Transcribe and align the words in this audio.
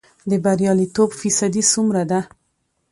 د 0.29 0.31
بریالیتوب 0.43 1.09
فیصدی 1.19 1.63
څومره 1.71 2.03
ده؟ 2.11 2.19